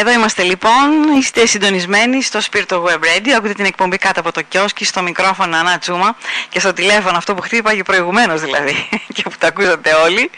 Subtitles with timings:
[0.00, 4.42] Εδώ είμαστε λοιπόν, είστε συντονισμένοι στο Spirit Web Radio, ακούτε την εκπομπή κάτω από το
[4.42, 6.16] κιόσκι, στο μικρόφωνο Ανά Τσούμα
[6.48, 10.30] και στο τηλέφωνο αυτό που χτύπαγε προηγουμένως δηλαδή και που τα ακούσατε όλοι.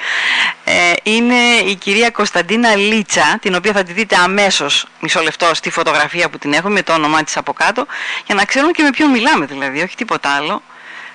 [0.65, 1.35] Ε, είναι
[1.65, 6.39] η κυρία Κωνσταντίνα Λίτσα, την οποία θα τη δείτε αμέσως μισό λεπτό στη φωτογραφία που
[6.39, 7.87] την έχουμε, με το όνομά της από κάτω,
[8.27, 10.63] για να ξέρουμε και με ποιον μιλάμε δηλαδή, όχι τίποτα άλλο.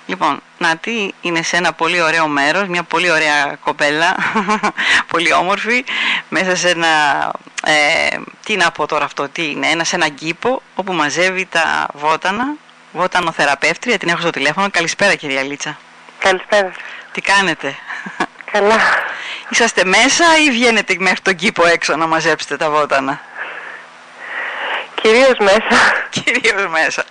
[0.05, 4.15] Λοιπόν, Νάτι είναι σε ένα πολύ ωραίο μέρος, μια πολύ ωραία κοπέλα,
[5.11, 5.85] πολύ όμορφη,
[6.29, 6.87] μέσα σε ένα,
[7.63, 11.87] ε, τι να πω τώρα αυτό, τι είναι, ένα, σε ένα κήπο όπου μαζεύει τα
[11.93, 12.53] βότανα,
[12.91, 14.69] βότανοθεραπεύτρια, την έχω στο τηλέφωνο.
[14.71, 15.77] Καλησπέρα κυρία Λίτσα.
[16.19, 16.71] Καλησπέρα.
[17.11, 17.75] Τι κάνετε;
[18.51, 18.79] Καλά.
[19.49, 23.21] Είσαστε μέσα ή βγαίνετε μέχρι τον κήπο έξω να μαζέψετε τα βότανα;
[25.01, 25.81] Κυρίως μέσα.
[26.23, 27.03] Κυρίως μέσα.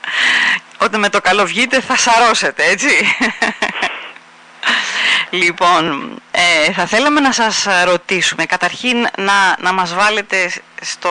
[0.85, 2.89] Όταν με το καλό βγείτε θα σαρώσετε, έτσι.
[5.31, 11.11] λοιπόν, ε, θα θέλαμε να σας ρωτήσουμε, καταρχήν να, να μας βάλετε στο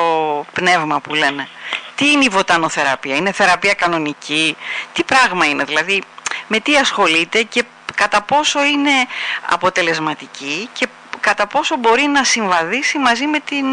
[0.54, 1.48] πνεύμα που λένε.
[1.96, 4.57] Τι είναι η βοτανοθεραπεία, είναι θεραπεία κανονική,
[4.93, 6.04] τι πράγμα είναι, δηλαδή
[6.48, 7.63] με τι ασχολείται και
[7.96, 8.91] κατά πόσο είναι
[9.49, 10.87] αποτελεσματική και
[11.20, 13.65] κατά πόσο μπορεί να συμβαδίσει μαζί με την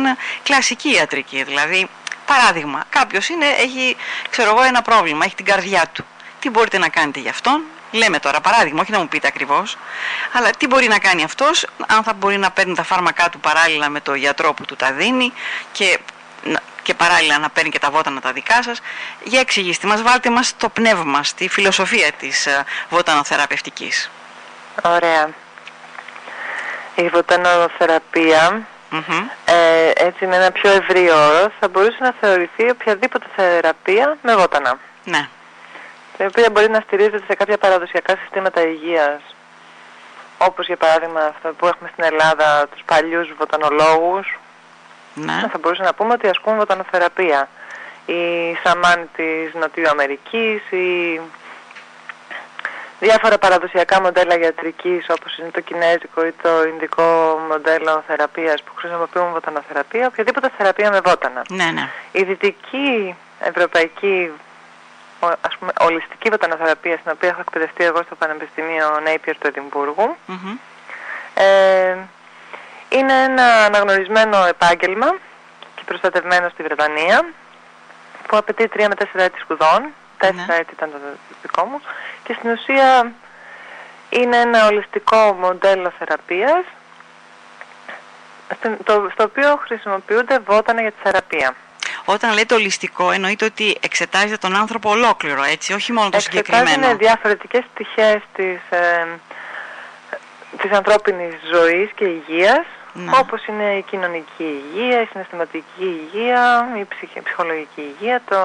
[0.43, 1.89] κλασική ιατρική, δηλαδή
[2.35, 3.97] Παράδειγμα, κάποιος είναι, έχει
[4.31, 6.05] ξέρω εγώ, ένα πρόβλημα, έχει την καρδιά του.
[6.41, 9.77] Τι μπορείτε να κάνετε γι' αυτόν, λέμε τώρα παράδειγμα, όχι να μου πείτε ακριβώς,
[10.33, 13.89] αλλά τι μπορεί να κάνει αυτός, αν θα μπορεί να παίρνει τα φάρμακά του παράλληλα
[13.89, 15.33] με το γιατρό που του τα δίνει
[15.73, 15.99] και,
[16.83, 18.81] και παράλληλα να παίρνει και τα βότανα τα δικά σας.
[19.25, 24.11] Για εξηγήστε μας, βάλτε μας το πνεύμα, στη φιλοσοφία της ε, βοτανοθεραπευτικής.
[24.83, 25.29] Ωραία.
[26.95, 28.67] Η βοτανοθεραπεία
[29.45, 34.79] ε, έτσι με ένα πιο ευρύ όρο θα μπορούσε να θεωρηθεί οποιαδήποτε θεραπεία με βότανα.
[35.05, 35.29] Ναι.
[36.19, 39.21] Η οποία μπορεί να στηρίζεται σε κάποια παραδοσιακά συστήματα υγείας
[40.39, 44.39] όπως για παράδειγμα αυτό που έχουμε στην Ελλάδα τους παλιούς βοτανολόγους
[45.15, 45.49] ναι.
[45.53, 47.49] θα μπορούσε να πούμε ότι ασκούν βοτανοθεραπεία
[48.07, 48.23] οι
[48.65, 51.21] σαμάνοι της Νοτιού Αμερικής οι
[53.01, 59.33] διάφορα παραδοσιακά μοντέλα γιατρικής όπως είναι το κινέζικο ή το ινδικό μοντέλο θεραπείας που χρησιμοποιούν
[59.33, 61.43] βοτανοθεραπεία, οποιαδήποτε θεραπεία με βότανα.
[61.49, 61.89] Ναι, ναι.
[62.13, 64.31] Η δυτική ευρωπαϊκή
[65.21, 70.17] ας πούμε, ολιστική βοτανοθεραπεία στην οποία έχω εκπαιδευτεί εγώ στο Πανεπιστημίο Napier του Εδιμβούργου
[71.35, 71.97] ε,
[72.89, 75.07] είναι ένα αναγνωρισμένο επάγγελμα
[75.75, 77.25] και προστατευμένο στη Βρετανία
[78.27, 80.55] που απαιτεί 3 με 4 έτη σπουδών τέσσερα ναι.
[80.55, 80.99] έτη ήταν το
[81.43, 81.81] δικό μου
[82.25, 83.13] και στην ουσία
[84.11, 86.65] είναι ένα ολιστικό μοντέλο θεραπείας
[89.13, 91.55] στο οποίο χρησιμοποιούνται βότανα για τη θεραπεία.
[92.05, 96.69] Όταν λέτε ολιστικό εννοείται ότι εξετάζετε τον άνθρωπο ολόκληρο, έτσι, όχι μόνο το συγκεκριμένο.
[96.69, 99.07] Εξετάζουν διαφορετικές πτυχές της, ε,
[100.63, 103.11] της ανθρώπινης ζωής και υγείας, ναι.
[103.19, 105.65] όπως είναι η κοινωνική υγεία, η συναισθηματική
[106.15, 106.87] υγεία, η
[107.25, 108.39] ψυχολογική υγεία, το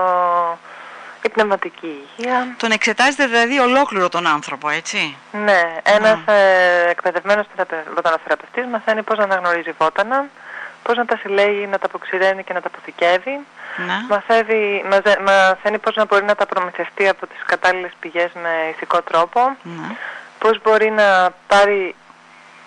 [1.25, 2.55] η πνευματική υγεία.
[2.57, 6.33] Τον εξετάζετε δηλαδή ολόκληρο τον άνθρωπο, έτσι; Ναι, ένας mm.
[6.33, 7.45] ε, εκπαιδευμένος
[7.95, 10.25] βοτανοθεραπευτής μαθαίνει πώς να αναγνωρίζει βότανα,
[10.83, 13.39] πώς να τα συλλέγει, να τα αποξηραίνει και να τα αποθηκεύει.
[13.87, 13.97] Ναι.
[14.09, 19.01] Μαθαίνει, μαζε, μαθαίνει πώς να μπορεί να τα προμηθευτεί από τις κατάλληλες πηγές με ηθικό
[19.01, 19.57] τρόπο.
[19.63, 19.95] Ναι.
[20.39, 21.95] Πώς μπορεί να πάρει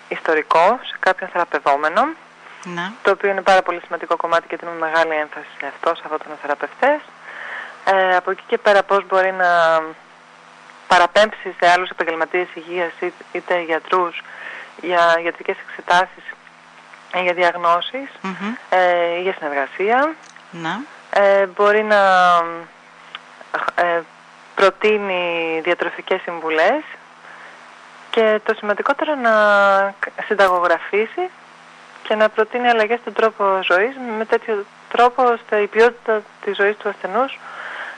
[0.07, 2.01] ιστορικό σε κάποιον θεραπευόμενο.
[2.63, 2.91] Ναι.
[3.03, 6.03] Το οποίο είναι πάρα πολύ σημαντικό κομμάτι και δίνουμε μεγάλη έμφαση σε αυτό, σε
[6.41, 6.99] θεραπευτές
[7.91, 9.81] ε, από εκεί και πέρα πώς μπορεί να
[10.87, 12.91] παραπέμψεις σε άλλους επαγγελματίες υγείας
[13.31, 14.21] είτε γιατρούς
[14.81, 16.23] για γιατρικές εξετάσεις
[17.15, 18.09] ή για διαγνώσεις
[18.69, 20.15] ε, ή για συνεργασία.
[20.51, 20.81] Να.
[21.09, 21.97] Ε, μπορεί να
[23.75, 24.01] ε,
[24.55, 26.83] προτείνει διατροφικές συμβουλές
[28.09, 29.33] και το σημαντικότερο να
[30.27, 31.29] συνταγογραφήσει
[32.03, 36.77] και να προτείνει αλλαγές στον τρόπο ζωής με τέτοιο τρόπο ώστε η ποιότητα της ζωής
[36.77, 37.39] του ασθενούς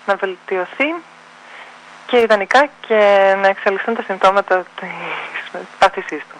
[0.06, 0.94] να βελτιωθεί
[2.06, 2.96] και ιδανικά και
[3.42, 4.90] να εξαλειφθούν τα συμπτώματα της
[5.80, 6.36] πάθησής του.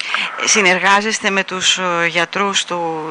[0.48, 3.06] Συνεργάζεστε με τους ε, γιατρούς του,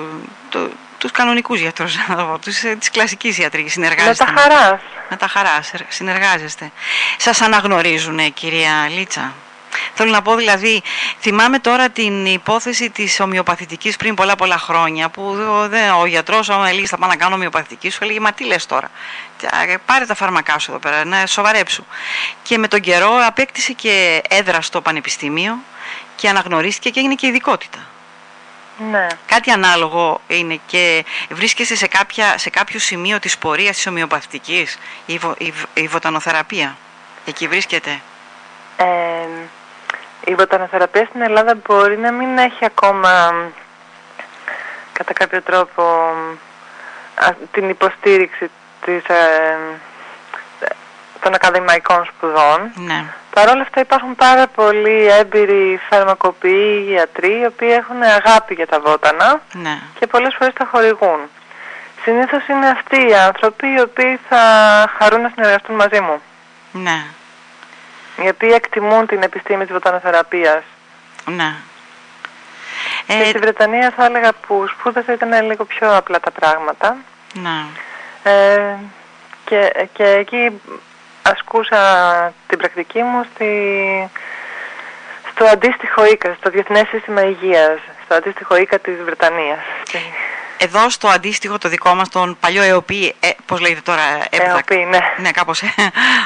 [0.48, 1.96] του τους κανονικούς γιατρούς,
[2.40, 3.72] τους, ε, της κλασικής ιατρικής.
[3.72, 4.80] Συνεργάζεστε με τα χαράς.
[5.08, 6.70] Με τα χαράς, συνεργάζεστε.
[7.16, 9.32] Σας αναγνωρίζουν, κυρία Λίτσα.
[9.94, 10.82] Θέλω να πω δηλαδή,
[11.20, 15.22] θυμάμαι τώρα την υπόθεση της ομοιοπαθητικής πριν πολλά πολλά χρόνια που
[15.92, 18.66] ο, ο γιατρός όταν έλεγε θα πάω να κάνω ομοιοπαθητική σου έλεγε μα τι λες
[18.66, 18.90] τώρα,
[19.86, 21.84] πάρε τα φάρμακά σου εδώ πέρα, να σοβαρέψου.
[22.42, 25.58] Και με τον καιρό απέκτησε και έδρα στο πανεπιστήμιο
[26.16, 27.78] και αναγνωρίστηκε και έγινε και ειδικότητα.
[28.90, 29.06] Ναι.
[29.26, 35.18] Κάτι ανάλογο είναι και βρίσκεσαι σε, κάποια, σε κάποιο σημείο της πορείας της ομοιοπαθητικής, η,
[35.18, 36.76] βο, η, η βοτανοθεραπεία.
[37.24, 38.00] Εκεί βρίσκεται.
[38.76, 38.84] Ε,
[40.24, 43.32] η βοτανοθεραπεία στην Ελλάδα μπορεί να μην έχει ακόμα
[44.92, 45.82] κατά κάποιο τρόπο
[47.52, 48.50] την υποστήριξη
[48.84, 49.58] της, ε,
[51.20, 52.72] των ακαδημαϊκών σπουδών.
[52.74, 53.04] Ναι.
[53.34, 58.80] Παρ' όλα αυτά υπάρχουν πάρα πολλοί έμπειροι φαρμακοποιοί, γιατροί, οι οποίοι έχουν αγάπη για τα
[58.80, 59.78] βότανα ναι.
[59.98, 61.20] και πολλές φορές τα χορηγούν.
[62.02, 64.42] Συνήθως είναι αυτοί οι άνθρωποι οι οποίοι θα
[64.98, 66.20] χαρούν να συνεργαστούν μαζί μου.
[66.72, 67.04] Ναι.
[68.22, 70.62] Οι οποίοι εκτιμούν την επιστήμη της βοτανοθεραπείας.
[71.24, 71.54] Ναι.
[73.06, 76.96] Και ε, στη Βρετανία θα έλεγα που σπούδασα ήταν λίγο πιο απλά τα πράγματα.
[77.32, 77.64] Ναι.
[78.22, 78.76] Ε,
[79.44, 80.60] και, και εκεί
[81.22, 81.78] ασκούσα
[82.46, 83.50] την πρακτική μου στη,
[85.30, 89.60] στο αντίστοιχο ΙΚΑ, στο Διεθνές Σύστημα Υγείας, στο αντίστοιχο ΙΚΑ της Βρετανίας.
[90.62, 94.98] Εδώ στο αντίστοιχο το δικό μας, τον παλιό ΕΟΠΗ, ε, πώς λέγεται τώρα, ΕΟΠΗ, ναι.
[95.16, 95.62] Ναι, κάπως,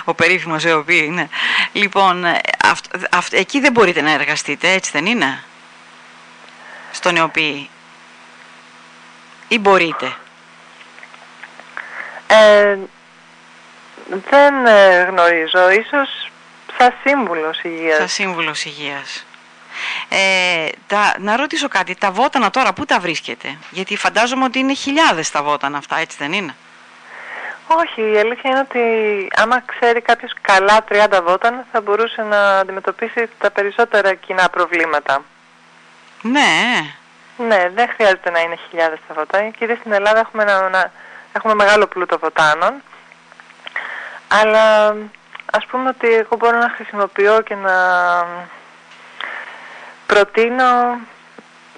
[0.04, 1.28] ο περίφημος ΕΟΠΗ, ναι.
[1.72, 2.24] Λοιπόν,
[3.10, 5.42] αυ, εκεί δεν μπορείτε να εργαστείτε, έτσι δεν είναι,
[6.90, 7.70] στον ΕΟΠΗ,
[9.48, 10.16] ή μπορείτε;
[12.26, 12.76] Ε,
[14.30, 16.30] δεν ε, γνωρίζω, ίσως
[16.78, 17.96] σαν σύμβουλος υγείας.
[17.96, 19.26] Σαν σύμβουλος υγείας.
[20.08, 24.74] Ε, τα, να ρωτήσω κάτι, τα βότανα τώρα πού τα βρίσκετε, γιατί φαντάζομαι ότι είναι
[24.74, 26.54] χιλιάδες τα βότανα αυτά, έτσι δεν είναι;
[27.66, 28.80] Όχι, η αλήθεια είναι ότι
[29.36, 35.24] άμα ξέρει κάποιος καλά 30 βότανα θα μπορούσε να αντιμετωπίσει τα περισσότερα κοινά προβλήματα.
[36.22, 36.94] Ναι.
[37.36, 39.48] Ναι, δεν χρειάζεται να είναι χιλιάδες τα βότανα.
[39.48, 40.92] Κυρίως στην Ελλάδα έχουμε, ένα,
[41.32, 42.82] έχουμε μεγάλο πλούτο βοτάνων.
[44.28, 44.96] Αλλά
[45.52, 47.74] ας πούμε ότι εγώ μπορώ να χρησιμοποιώ και να
[50.06, 50.98] προτείνω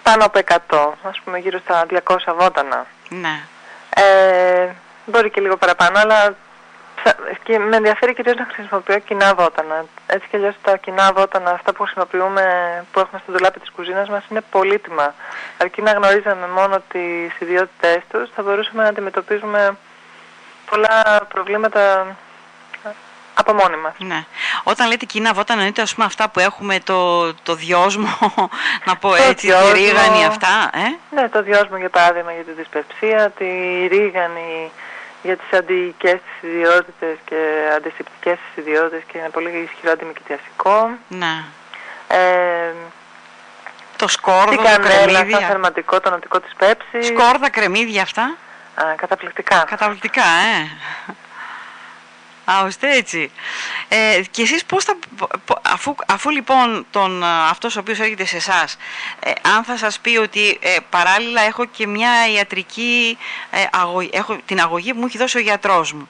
[0.03, 2.87] πάνω από 100, ας πούμε γύρω στα 200 βότανα.
[3.09, 3.41] Ναι.
[3.95, 4.69] Ε,
[5.07, 6.35] μπορεί και λίγο παραπάνω, αλλά
[7.43, 9.85] και με ενδιαφέρει κυρίως να χρησιμοποιώ κοινά βότανα.
[10.07, 12.45] Έτσι κι αλλιώς τα κοινά βότανα, αυτά που χρησιμοποιούμε,
[12.93, 15.15] που έχουμε στο δουλάπι της κουζίνας μας, είναι πολύτιμα.
[15.59, 19.77] Αρκεί να γνωρίζαμε μόνο τις ιδιότητές τους, θα μπορούσαμε να αντιμετωπίζουμε
[20.71, 22.07] πολλά προβλήματα
[23.47, 23.93] από μόνοι μας.
[23.99, 24.25] Ναι.
[24.63, 28.09] Όταν λέτε κοινά βότανα, εννοείται ας πούμε αυτά που έχουμε το, το διόσμο,
[28.87, 33.31] να πω έτσι, τη ρίγανη αυτά, ε; Ναι, το διόσμο για παράδειγμα για τη δυσπευσία,
[33.31, 33.47] τη
[33.87, 34.71] ρίγανη
[35.23, 37.37] για τις αντιοικές της ιδιότητες και
[37.77, 40.91] αντισηπτικές της ιδιότητες και είναι πολύ ισχυρό αντιμικητιαστικό.
[41.09, 41.45] Ναι.
[42.09, 42.73] Ε,
[43.97, 45.39] το σκόρδο, το κρεμμύδια.
[45.39, 47.07] σαν θερματικό, το νοτικό της πέψης.
[47.07, 48.23] Σκόρδα, κρεμμύδια αυτά;
[48.75, 49.65] Α, καταπληκτικά.
[49.69, 50.71] Καταπληκτικά, ε.
[52.51, 53.31] Α, ώστε έτσι.
[53.89, 54.99] Ε, και εσείς πώς θα,
[55.63, 58.77] αφού, αφού λοιπόν τον, αυτός ο οποίος έρχεται σε εσάς,
[59.21, 63.19] ε, αν θα σας πει ότι ε, παράλληλα έχω και μια ιατρική
[63.51, 66.09] ε, αγωγή, έχω την αγωγή που μου έχει δώσει ο γιατρός μου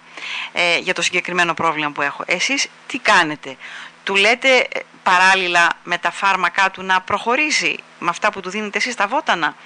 [0.53, 2.23] ε, για το συγκεκριμένο πρόβλημα που έχω.
[2.27, 3.57] Εσείς τι κάνετε,
[4.05, 4.69] του λέτε
[5.03, 9.57] παράλληλα με τα φάρμακά του να προχωρήσει με αυτά που του δίνετε εσείς τα βότανα;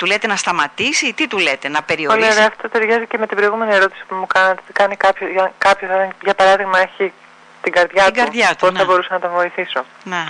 [0.00, 3.26] Του λέτε να σταματήσει, τι του λέτε, να περιορίσει; Πολύ ωραία, αυτό ταιριάζει και με
[3.26, 4.60] την προηγούμενη ερώτηση που μου κάνατε.
[4.66, 5.90] Τι κάνει κάποιο, για, κάποιος,
[6.22, 7.12] για παράδειγμα, έχει
[7.62, 8.78] την καρδιά την του, καρδιά του πώς ναι.
[8.78, 10.24] θα μπορούσα να τον βοηθήσω; Ναι.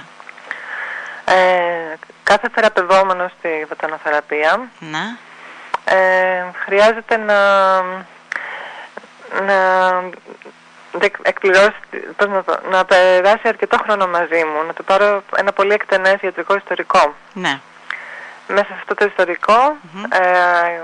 [1.24, 5.04] Ε, κάθε θεραπευόμενος στη βοτανοθεραπεία ναι.
[5.84, 7.38] ε, χρειάζεται να,
[9.42, 9.58] να
[11.22, 11.80] εκπληρώσει,
[12.16, 16.20] πώς να, το, να περάσει αρκετό χρόνο μαζί μου, να του πάρω ένα πολύ εκτενές
[16.20, 17.14] ιατρικό ιστορικό.
[17.32, 17.60] Ναι
[18.50, 19.76] μέσα σε αυτό το ιστορικο
[20.10, 20.82] ε,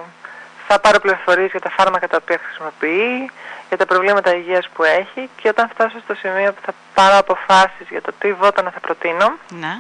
[0.69, 3.31] θα πάρω πληροφορίες για τα φάρμακα τα οποία χρησιμοποιεί,
[3.69, 7.87] για τα προβλήματα υγείας που έχει και όταν φτάσω στο σημείο που θα πάρω αποφάσεις
[7.89, 9.75] για το τι βότανα θα προτείνω, ναι.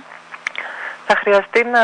[1.07, 1.81] θα χρειαστεί να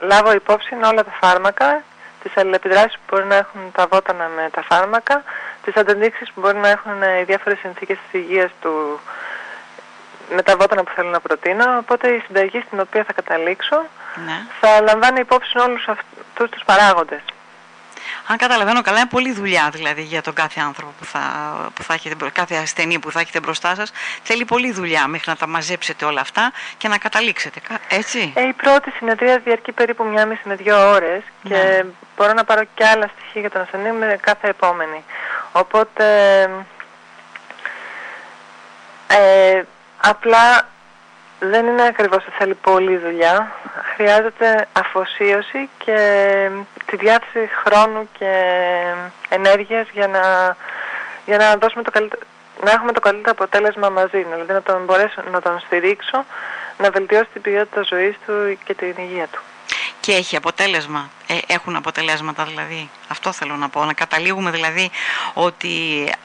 [0.00, 1.82] λάβω υπόψη όλα τα φάρμακα,
[2.22, 5.22] τις αλληλεπιδράσεις που μπορεί να έχουν τα βότανα με τα φάρμακα,
[5.64, 9.00] τις αντενδείξεις που μπορεί να έχουν οι διάφορες συνθήκες της υγείας του
[10.34, 13.84] με τα βότανα που θέλω να προτείνω, οπότε η συνταγή στην οποία θα καταλήξω
[14.24, 14.46] ναι.
[14.60, 17.20] θα λαμβάνει υπόψη όλους αυτούς τους παράγοντες.
[18.30, 21.20] Αν καταλαβαίνω καλά, είναι πολλή δουλειά δηλαδή για τον κάθε άνθρωπο που θα,
[21.74, 23.92] που θα έχετε, κάθε ασθενή που θα έχετε μπροστά σας.
[24.22, 28.52] Θέλει πολλή δουλειά μέχρι να τα μαζέψετε όλα αυτά και να καταλήξετε, έτσι; Ε, η
[28.52, 31.84] πρώτη συνεδρία διαρκεί περίπου μία μισή με δύο ώρες και ναι.
[32.16, 35.04] μπορώ να πάρω και άλλα στοιχεία για τον ασθενή με κάθε επόμενη.
[35.52, 36.04] Οπότε...
[39.06, 39.62] Ε,
[40.00, 40.68] Απλά
[41.40, 43.52] δεν είναι ακριβώς ότι θέλει πολλή δουλειά.
[43.94, 45.98] Χρειάζεται αφοσίωση και
[46.86, 48.32] τη διάθεση χρόνου και
[49.28, 50.56] ενέργειας για να,
[51.26, 52.22] για να, δώσουμε το καλύτερο,
[52.64, 54.22] να έχουμε το καλύτερο αποτέλεσμα μαζί.
[54.22, 56.24] Δηλαδή να τον μπορέσω να τον στηρίξω,
[56.78, 59.40] να βελτιώσει την ποιότητα ζωής του και την υγεία του
[60.08, 61.10] και έχει αποτέλεσμα.
[61.30, 62.90] Ε, έχουν αποτελέσματα δηλαδή.
[63.08, 63.84] Αυτό θέλω να πω.
[63.84, 64.90] Να καταλήγουμε δηλαδή
[65.34, 65.70] ότι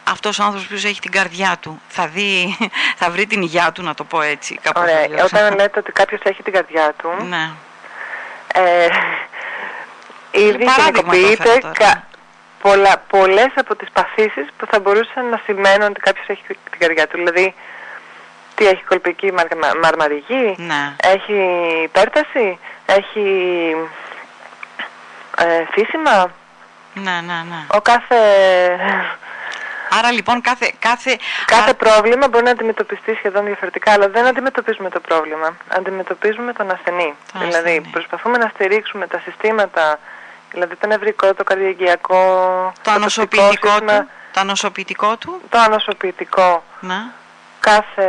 [0.03, 2.57] αυτός ο άνθρωπος που έχει την καρδιά του θα, δει,
[2.99, 4.59] θα βρει την υγεία του, να το πω έτσι.
[4.61, 5.23] Κάπως Ωραία.
[5.23, 7.09] Όταν λέτε ότι κάποιος έχει την καρδιά του...
[7.27, 7.49] Ναι.
[8.53, 8.87] Ε,
[10.31, 12.07] ήδη συνειδητοποιείται κα,
[12.61, 17.07] πολλά, πολλές από τις παθήσεις που θα μπορούσαν να σημαίνουν ότι κάποιος έχει την καρδιά
[17.07, 17.17] του.
[17.17, 17.53] Δηλαδή,
[18.55, 19.33] τι έχει κολπική
[19.81, 20.95] μαρμαριγή, ναι.
[21.01, 21.33] έχει
[21.83, 23.21] υπέρταση, έχει
[25.37, 26.31] ε, φύσιμα;
[26.93, 27.65] Ναι, ναι, ναι.
[27.67, 28.15] Ο κάθε...
[29.99, 30.73] Άρα λοιπόν κάθε...
[30.79, 35.57] Κάθε, κάθε πρόβλημα μπορεί να αντιμετωπιστεί σχεδόν διαφορετικά, αλλά δεν αντιμετωπίζουμε το πρόβλημα.
[35.67, 37.13] Αντιμετωπίζουμε τον ασθενή.
[37.39, 39.99] δηλαδή προσπαθούμε να στηρίξουμε τα συστήματα,
[40.51, 42.15] δηλαδή το νευρικό, το καρδιαγγειακό,
[42.75, 44.07] το, το ανοσοποιητικό του.
[44.31, 45.41] Το ανοσοποιητικό του.
[45.49, 46.63] Το ανοσοποιητικό.
[46.79, 47.11] Να.
[47.59, 48.07] Κάθε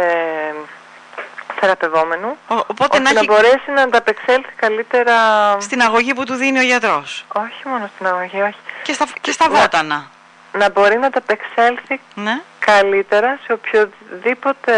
[1.64, 5.16] θεραπευόμενου, οπότε ώστε να, μπορέσει να ανταπεξέλθει καλύτερα...
[5.60, 7.24] Στην αγωγή που του δίνει ο γιατρός.
[7.32, 8.56] Όχι μόνο στην αγωγή, όχι.
[8.82, 10.10] Και στα, και στα βότανα.
[10.52, 12.40] Να, μπορεί να ανταπεξέλθει ναι.
[12.58, 14.72] καλύτερα σε οποιοδήποτε...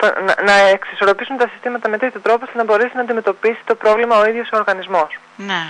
[0.00, 4.16] Να, να εξισορροπήσουν τα συστήματα με τέτοιο τρόπο ώστε να μπορέσει να αντιμετωπίσει το πρόβλημα
[4.18, 5.18] ο ίδιος ο οργανισμός.
[5.36, 5.62] Ναι.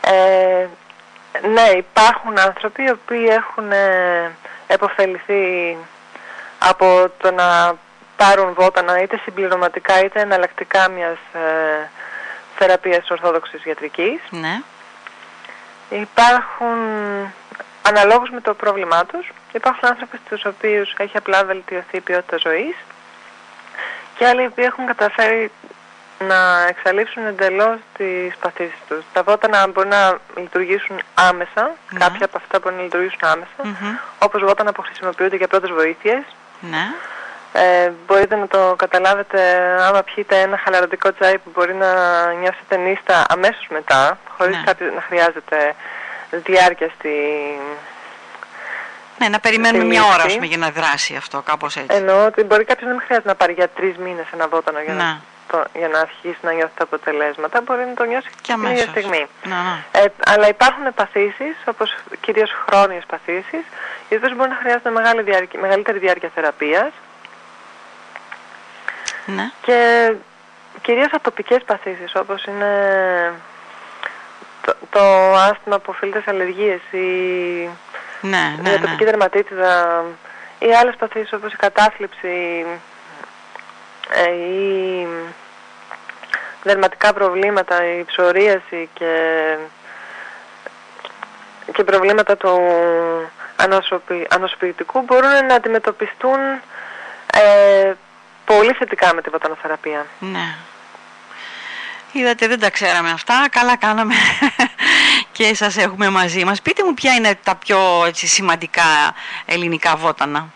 [0.00, 0.66] Ε,
[1.48, 4.30] ναι, υπάρχουν άνθρωποι οι οποίοι έχουν ε,
[4.66, 5.76] επωφεληθεί
[6.58, 7.74] από το να
[8.16, 11.88] πάρουν βότανα είτε συμπληρωματικά είτε εναλλακτικά μιας ε,
[12.56, 14.20] θεραπείας ορθόδοξης γιατρικής.
[14.30, 14.60] Ναι.
[15.88, 16.78] Υπάρχουν,
[17.82, 22.74] αναλόγως με το πρόβλημά τους, υπάρχουν άνθρωποι στους οποίους έχει απλά βελτιωθεί η ποιότητα ζωής
[24.18, 25.50] και άλλοι που έχουν καταφέρει
[26.18, 29.04] να εξαλείψουν εντελώς τις παθήσεις τους.
[29.12, 31.98] Τα βότανα μπορεί να λειτουργήσουν άμεσα, ναι.
[31.98, 36.22] κάποια από αυτά μπορεί να λειτουργήσουν άμεσα, mm όπως βότανα που χρησιμοποιούνται για πρώτες βοήθειες.
[36.60, 36.86] Ναι.
[37.56, 39.40] Ε, μπορείτε να το καταλάβετε
[39.80, 41.90] άμα πιείτε ένα χαλαρωτικό τσάι που μπορεί να
[42.32, 44.90] νιώσετε νύστα αμέσως μετά, χωρίς ναι.
[44.94, 45.74] να χρειάζεται
[46.30, 47.10] διάρκεια στη...
[49.18, 51.96] Ναι, να περιμένουμε μια ώρα πούμε, για να δράσει αυτό, κάπως έτσι.
[51.96, 54.94] Εννοώ ότι μπορεί κάποιος να μην χρειάζεται να πάρει για τρεις μήνες ένα βότανο για,
[54.94, 55.20] να,
[55.50, 57.60] το, για να αρχίσει να νιώθει τα αποτελέσματα.
[57.60, 59.26] Μπορεί να το νιώσει και την ίδια στιγμή.
[59.44, 60.00] Να, ναι.
[60.00, 63.64] Ε, αλλά υπάρχουν παθήσεις, όπως κυρίως χρόνιες παθήσεις,
[64.08, 66.92] οι οποίες μπορεί να χρειάζονται μεγάλη διάρκεια, μεγαλύτερη διάρκεια θεραπείας
[69.26, 69.50] ναι.
[69.62, 70.12] Και
[70.82, 72.72] κυρίως ατοπικές παθήσεις όπως είναι
[74.64, 75.00] το, το
[75.34, 77.06] άσθημα που οφείλεται σε αλλεργίες ή
[78.20, 79.10] ναι, ναι, η ατοπική ναι.
[79.10, 80.04] δερματίτιδα
[80.58, 82.64] ή άλλες παθήσεις όπως η κατάθλιψη
[84.10, 85.06] ε, ή
[86.62, 89.56] δερματικά προβλήματα, η ψωρίαση και,
[91.72, 92.60] και προβλήματα του
[94.28, 96.38] ανοσοποιητικού μπορούν να αντιμετωπιστούν
[97.32, 97.92] ε,
[98.44, 100.06] πολύ θετικά με τη βοτανοθεραπεία.
[100.18, 100.54] Ναι.
[102.12, 104.14] Είδατε δεν τα ξέραμε αυτά, καλά κάναμε
[105.36, 106.62] και σας έχουμε μαζί μας.
[106.62, 110.48] Πείτε μου ποια είναι τα πιο έτσι, σημαντικά ελληνικά βότανα,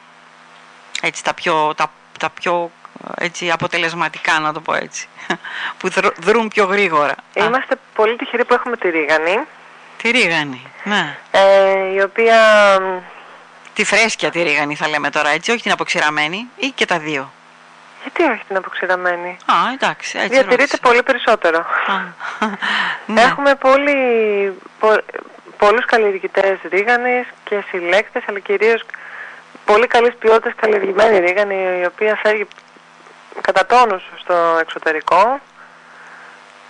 [1.02, 2.71] έτσι, τα πιο, τα, τα πιο
[3.16, 5.09] έτσι, αποτελεσματικά να το πω έτσι,
[5.78, 7.14] που δρούν πιο γρήγορα.
[7.35, 9.38] Είμαστε πολύ τυχεροί που έχουμε τη Ρίγανη.
[10.02, 11.16] Τη Ρίγανη, ναι.
[11.30, 12.38] Ε, η οποία...
[13.75, 17.33] Τη φρέσκια τη Ρίγανη θα λέμε τώρα έτσι, όχι την αποξηραμένη ή και τα δύο.
[18.02, 19.37] Γιατί όχι την αποξηραμένη.
[19.47, 20.19] Α, εντάξει.
[20.19, 21.67] Έτσι Διατηρείται πολύ περισσότερο.
[23.07, 23.21] ναι.
[23.21, 23.99] Έχουμε πολύ,
[24.78, 24.97] πο,
[25.59, 28.85] πολλούς καλλιεργητές ρίγανης και συλλέκτες, αλλά κυρίως
[29.64, 32.47] πολύ καλής ποιότητας καλλιεργημένη ρίγανη, η οποία φέρει
[33.40, 35.40] κατά τόνους στο εξωτερικό.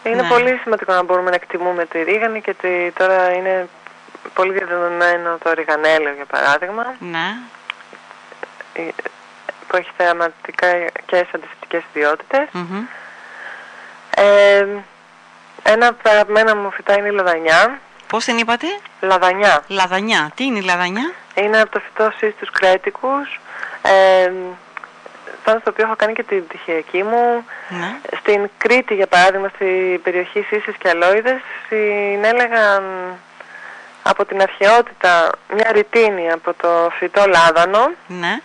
[0.02, 0.28] Είναι Ναι.
[0.28, 3.68] πολύ σημαντικό να μπορούμε να εκτιμούμε τη ρίγανη και τη, τώρα είναι
[4.34, 6.94] πολύ διαδεδομένο το ριγανέλαιο για παράδειγμα.
[6.98, 7.34] Ναι.
[9.68, 10.66] Ε, που έχει θεαματικά
[11.06, 12.48] και αντισηπτικές ιδιότητες.
[12.52, 12.84] Μμμ.
[14.14, 14.66] Ε,
[15.62, 17.80] ένα από τα αγαπημένα μου φυτά είναι η λαδανιά.
[18.06, 18.66] Πώς την είπατε;
[19.00, 19.64] Λαδανιά.
[19.68, 20.30] Λαδανιά.
[20.34, 23.40] Τι είναι η λαδανιά; Είναι από το φυτό σύστους κρέτικους.
[23.82, 24.30] Ε,
[25.44, 27.44] πάνω στο οποίο έχω κάνει και την πτυχιακή μου.
[27.68, 27.98] Ναι.
[28.20, 32.82] Στην Κρήτη, για παράδειγμα, στην περιοχή Σύσης και Αλόιδες, συνέλεγαν
[34.02, 38.40] από την αρχαιότητα μια ρητίνη από το φυτό λάδανο, Ναι.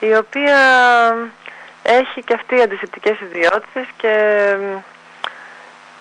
[0.00, 0.58] Η οποία
[1.82, 4.56] έχει και αυτή αντισηπτικές ιδιότητες και,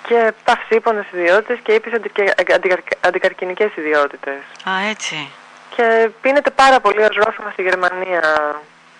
[0.07, 4.39] και παυσίπονες ιδιότητες και ύπης αντι, και αντι- αντικαρκυνικές ιδιότητες.
[4.69, 5.31] Α, έτσι.
[5.75, 8.21] Και πίνεται πάρα πολύ ως ρόφημα στη Γερμανία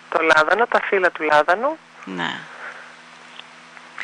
[0.08, 1.78] το λάδανο, τα φύλλα του λάδανου.
[2.04, 2.32] Ναι.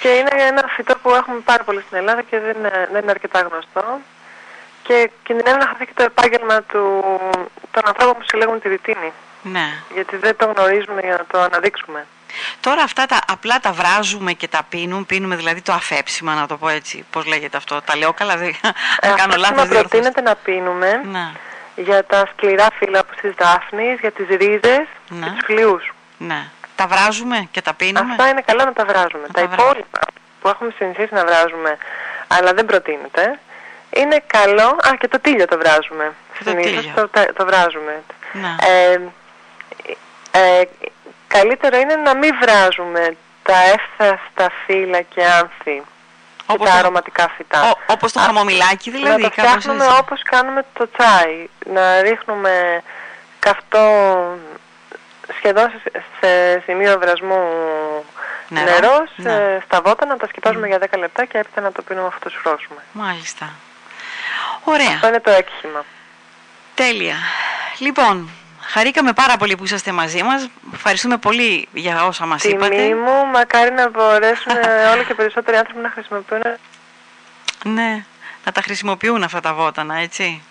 [0.00, 3.11] Και είναι ένα φυτό που έχουμε πάρα πολύ στην Ελλάδα και δεν είναι, δεν είναι
[3.11, 4.00] αρκετά γνωστό.
[4.83, 7.03] Και κινδυνεύει να χαθεί και το επάγγελμα του,
[7.71, 9.12] των ανθρώπων που συλλέγουν τη ρητίνη.
[9.53, 9.73] Ναι.
[9.95, 12.07] Γιατί δεν το γνωρίζουμε για να το αναδείξουμε.
[12.61, 16.57] Τώρα αυτά τα απλά τα βράζουμε και τα πίνουμε, πίνουμε δηλαδή το αφέψιμα να το
[16.57, 19.69] πω έτσι, πώς λέγεται αυτό, τα λέω καλά, δεν Ε, αν κάνω αυτό λάθος που
[19.69, 19.79] διορθώστε.
[19.88, 21.31] προτείνεται να πίνουμε Ναι,
[21.76, 25.26] για τα σκληρά φύλλα όπως της δάφνης, για τις ρίζες Ναι.
[25.26, 25.93] και τους φλοιούς.
[26.19, 26.45] ναι.
[26.76, 29.23] Τα βράζουμε και τα πίνουμε; Αυτά είναι καλά να τα βράζουμε.
[29.26, 29.62] Να τα τα βράζουμε.
[29.69, 30.00] υπόλοιπα
[30.41, 31.76] που έχουμε συνηθίσει να βράζουμε,
[32.26, 33.38] αλλά δεν προτείνεται,
[33.91, 34.67] είναι καλό...
[34.69, 36.12] Α, και το τίλιο το βράζουμε.
[36.45, 38.03] Συνήθως το, το, βράζουμε.
[38.33, 38.55] Ναι.
[38.93, 39.00] Ε,
[40.30, 40.62] ε,
[41.26, 45.82] καλύτερο είναι να μην βράζουμε τα εύθαστα φύλλα και άνθη
[46.46, 47.70] όπως τα αρωματικά φυτά.
[47.70, 49.23] Ό, όπως το χαμομηλάκι δηλαδή.
[49.23, 51.49] Να το φτιάχνουμε όπως κάνουμε το τσάι.
[51.73, 52.82] Να ρίχνουμε
[53.38, 53.78] καυτό
[55.38, 55.70] σχεδόν
[56.20, 57.42] σε, σημείο βρασμού
[58.49, 59.58] νερό, νερό ναι.
[59.64, 62.30] στα βότα, να τα σκεπάζουμε για 10 λεπτά και έπειτα να το πίνουμε αυτό το
[62.30, 62.80] σφρώσουμε.
[62.92, 63.50] Μάλιστα.
[64.64, 64.88] Ωραία.
[64.88, 65.85] Αυτό είναι το έκχημα.
[66.75, 67.16] Τέλεια.
[67.78, 68.30] Λοιπόν,
[68.68, 70.49] Χαρήκαμε πάρα πολύ που είσαστε μαζί μας.
[70.75, 72.76] Ευχαριστούμε πολύ για όσα μας Τιμή είπατε.
[72.76, 74.52] Τιμή μου, μακάρι να μπορέσουν
[74.92, 76.42] όλο και περισσότεροι άνθρωποι να χρησιμοποιούν.
[77.64, 78.04] Ναι,
[78.44, 80.42] να τα χρησιμοποιούν αυτά τα βότανα, έτσι.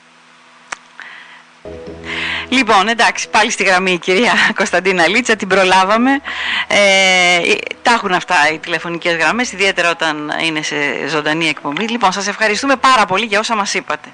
[2.50, 6.22] Λοιπόν, εντάξει, πάλι στη γραμμή η κυρία Κωνσταντίνα Λίτσα, την προλάβαμε.
[6.68, 7.40] Ε,
[7.82, 11.88] τα έχουν αυτά οι τηλεφωνικές γραμμές, ιδιαίτερα όταν είναι σε ζωντανή εκπομπή.
[11.88, 14.10] Λοιπόν, σας ευχαριστούμε πάρα πολύ για όσα μας είπατε.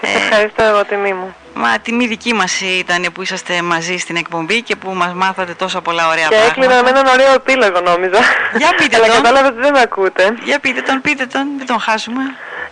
[0.00, 1.34] Σας ευχαριστώ εγώ τιμή μου.
[1.54, 5.80] Μα τιμή δική μας ήταν που είσαστε μαζί στην εκπομπή και που μας μάθατε τόσα
[5.80, 6.54] πολλά ωραία και πράγματα.
[6.54, 8.18] Και έκλεινα με έναν ωραίο επίλογο νόμιζα.
[8.56, 9.04] Για πείτε τον.
[9.04, 10.34] Αλλά κατάλαβα ότι δεν με ακούτε.
[10.44, 12.22] Για πείτε τον, πείτε τον, δεν τον χάσουμε.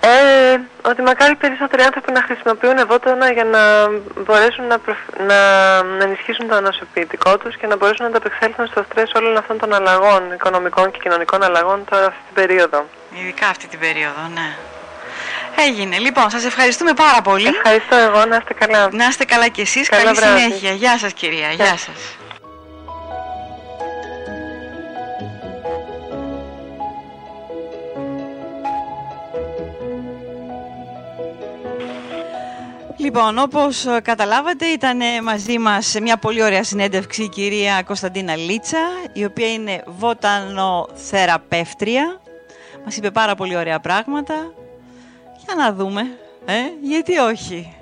[0.01, 3.61] Ε, ότι μακάρι περισσότεροι άνθρωποι να χρησιμοποιούν ευώτανα για να
[4.25, 4.79] μπορέσουν να,
[5.27, 5.39] να,
[5.83, 9.73] να ενισχύσουν το ανασωπητικό τους και να μπορέσουν να ανταπεξέλθουν στο στρες όλων αυτών των
[9.75, 12.87] αλλαγών, οικονομικών και κοινωνικών αλλαγών τώρα αυτή την περίοδο.
[13.19, 14.49] Ειδικά αυτή την περίοδο, ναι.
[15.57, 15.99] Έγινε.
[15.99, 17.47] Λοιπόν, σας ευχαριστούμε πάρα πολύ.
[17.47, 18.25] Ευχαριστώ εγώ.
[18.25, 18.89] Να είστε καλά.
[18.93, 19.89] Να είστε καλά κι εσείς.
[19.89, 20.73] Καλή συνέχεια.
[20.73, 21.51] Γεια σας κυρία.
[21.51, 22.17] Γεια σας.
[32.97, 38.37] Λοιπόν, όπως ε, καταλάβατε ήταν μαζί μας σε μια πολύ ωραία συνέντευξη η κυρία Κωνσταντίνα
[38.37, 38.79] Λίτσα,
[39.13, 42.21] η οποία είναι βοτανοθεραπεύτρια.
[42.85, 44.35] Μας είπε πάρα πολύ ωραία πράγματα.
[45.45, 47.77] Για να δούμε, ε, γιατί όχι.